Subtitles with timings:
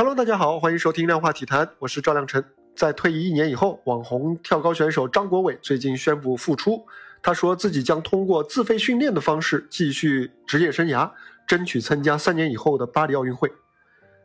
[0.00, 2.42] Hello，大家好，欢迎收听量化体坛，我是赵亮晨。
[2.74, 6.82] 在退役一年以后，网红跳高选手张国伟最近宣布复出。
[7.22, 11.10] 他说自己将通过自费训练的方式继续职业生涯，
[11.46, 13.52] 争取参加三年以后的巴黎奥运会。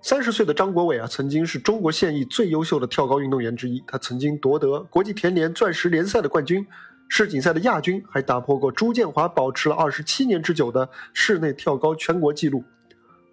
[0.02, 3.84] 三十岁的张国伟啊，曾经是中国现役最优秀的跳高运动员之一。
[3.86, 6.66] 他曾经夺得国际田联钻石联赛的冠军，
[7.10, 12.64] 世锦赛的亚军，还打破过朱建华保持了二十七年之久的室内跳高全国纪录。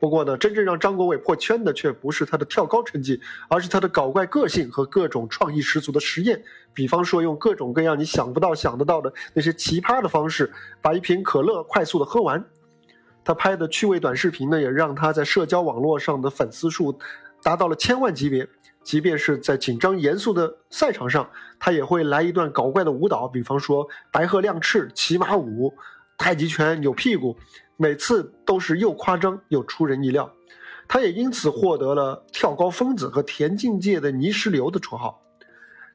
[0.03, 6.43] 不过呢，真正让张国伟破圈的却不是他的跳高成绩，而是他的搞怪个性和各种创意十足的实验。
[6.75, 12.45] 比方说，用各种各样你想不到、想得到的那些奇葩的方式，把一瓶可乐快速的喝完。
[13.23, 16.99] 他拍的趣味短视频呢，也让他在社交网络上的粉丝数
[17.41, 18.49] 达到了千万级别。
[18.83, 25.73] 即便是在紧张严肃的赛场上，他也会来一段搞怪的舞蹈，比方说白鹤亮翅、骑马舞、
[26.19, 27.37] 太极拳、扭屁股。
[27.79, 30.33] 每次都是又夸张又出人意料，
[30.87, 35.21] 他也因此获得了“跳高疯子”和田径界的“泥石流”的绰号。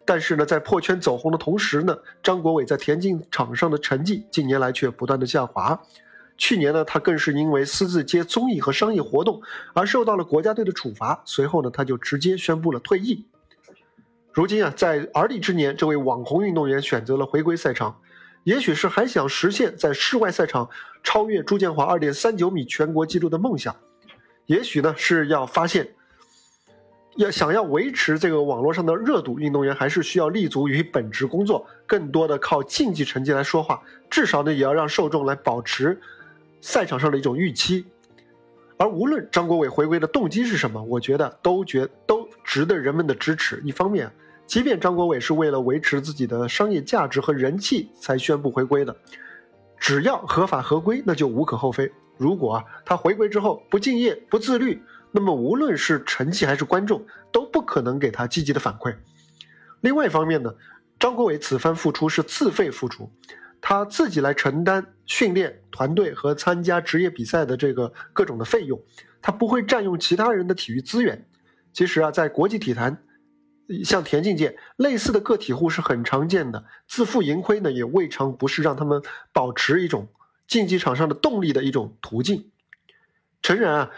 [0.03, 5.79] 但是呢，在破圈走红的同时呢，张国伟在田径场上的成绩近年来却不断的下滑。
[6.35, 9.41] 去年呢，他更是因为私自接综艺和商业活动
[9.73, 13.25] 而受到了国家队的处罚，随后呢，他就直接宣布了退役。
[14.33, 17.97] 如今啊，在而立之年，这位网红运动员选择了回归赛场。
[18.47, 20.69] 也许是还想实现在室外赛场
[21.03, 23.75] 超越朱建华二点三九米全国纪录的梦想，
[24.45, 25.85] 也许呢是要发现，
[27.17, 35.99] 要想要维持这个网络上的热度，运动员还是需要立足于本职工作，更多的靠竞技成绩来说话，至少呢也要让受众来保持
[36.61, 37.85] 赛场上的一种预期。
[38.77, 43.61] 而无论张国伟回归的动机是什么，我觉得都觉都值得人们的支持。
[43.65, 44.09] 一方面。
[44.47, 48.95] 即便张国伟是为了维持自己的商业价值和人气才宣布回归的，
[49.77, 51.91] 只要合法合规，那就无可厚非。
[52.15, 54.81] 如果啊他回归之后不敬业不自律，
[55.11, 58.95] 那么无论是成绩还是观众都不可能给他积极的反馈。
[59.81, 60.55] 另外一方面呢，
[60.97, 63.11] 张国伟此番复出是自费复出，
[63.59, 68.81] 他自己来承担训练团队和参加职业比赛的这个各种的费用，
[69.21, 71.27] 他不会占用其他人的体育资源。
[71.73, 72.97] 其实啊，在国际体坛。
[73.83, 79.01] 像田径界类似的个体户是很常见的，自负盈亏呢，也未尝不是让他们
[79.33, 80.07] 保持一种
[80.47, 82.49] 竞技场上的动力的一种途径。
[83.41, 83.91] 诚然啊，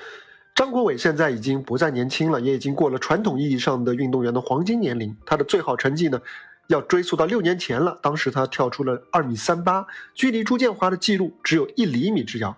[0.55, 5.15] 张国伟现在已经不再年轻了，也已经过了传统意义上的运动员的黄金年龄。
[5.25, 6.19] 他的最好成绩呢，
[6.67, 12.57] 要追溯到六年前了，当时他跳出了二米三八，距离朱建华的记录只有一厘米之遥。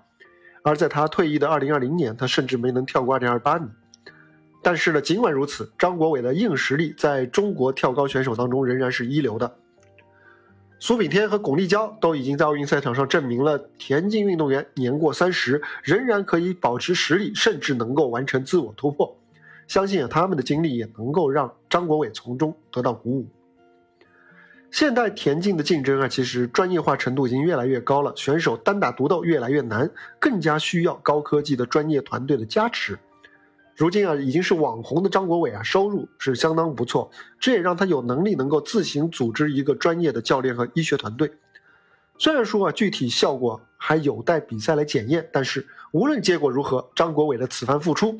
[0.63, 3.67] 而在他退役的二零二零年，他甚至没能跳过二点二八米。
[4.61, 9.55] 但是呢，尽管如此，张国伟的硬实力在中国跳高选手当中仍然是一流的。
[10.79, 19.16] 苏炳添和巩立姣都已经在奥运赛场上证明了，田径运动员年过三十仍然可以保持实力，甚至能够完成自我突破。
[19.67, 23.28] 相信啊，他们的经历也能够让张国伟从中得到鼓舞。
[24.72, 29.89] 现代田径的竞争啊，其实专业化程度已经越来越高了，选手单打独斗越来越难，
[30.19, 32.97] 更加需要高科技的专业团队的加持。
[33.75, 37.09] 如今啊，已经是网红的张国伟啊，收入是相当不错，
[37.39, 41.31] 这也让他有能力能够自行组织一个专业的教练和医学团队。
[42.17, 48.15] 虽然说啊，具体效果还有待比赛来检验，但是无论结果如何，张国伟的此番复出，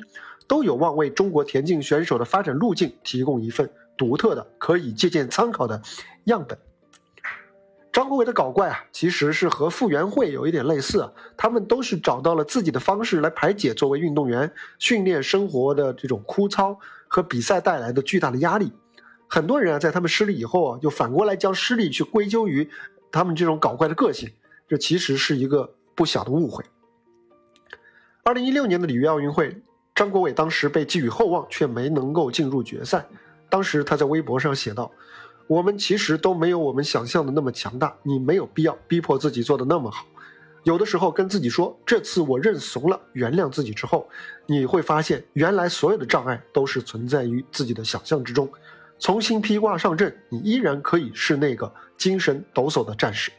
[0.48, 5.80] 都有望为中国田径选手的发展路径提供一份独特的、可以借鉴参考的
[6.24, 6.58] 样本。
[7.92, 16.74] 张国伟的搞怪啊，其实是和傅园慧有一点类似，他们都是找到了自己的方式来排解作为运动员训练生活的这种枯燥
[17.06, 18.72] 和比赛带来的巨大的压力。
[19.28, 22.66] 很多人啊，在他们失利以后啊，就反过来将失利去归咎于
[23.10, 24.30] 他们这种搞怪的个性，
[24.66, 26.64] 这其实是一个不小的误会。
[28.24, 29.54] 二零一六年的里约奥运会，
[29.94, 33.06] 张国伟当时被寄予厚望，却没能够进入决赛。
[33.50, 34.90] 当时他在微博上写道。
[35.52, 40.06] 我们其实都没有我们想象的那么强大，你没有必要逼迫自己做的那么好。
[40.62, 44.08] 有的时候跟自己说，这次我认怂了，原谅自己之后，
[44.46, 48.48] 你会发现，原来所有的障碍都是存在于自己的想象之中。
[48.98, 53.30] 重新披挂上阵，你依然可以是那个精神抖擞的战士。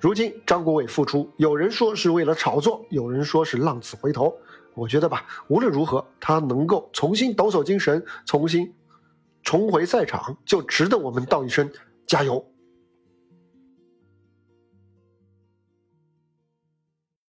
[0.00, 4.34] 如今张国伟复出，有人说是为了炒作，有人说是浪子回头。
[4.72, 8.72] 我觉得吧，无论如何，他能够重新抖擞精神，重新。
[9.48, 11.72] 重回赛场，就值得我们道一声
[12.06, 12.44] 加油。